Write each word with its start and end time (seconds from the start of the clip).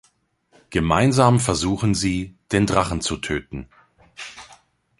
Gemeinsam 0.71 1.39
versuchen 1.39 1.93
sie, 1.93 2.33
den 2.51 2.65
Drachen 2.65 3.01
zu 3.01 3.17
töten. 3.17 3.69